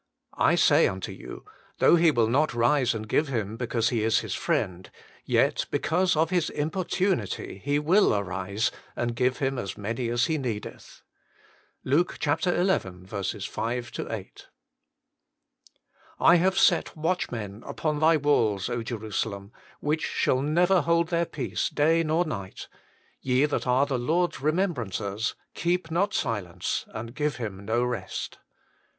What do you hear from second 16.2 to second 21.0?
have set watchmen upon thy walls, Jerusalem, which shall never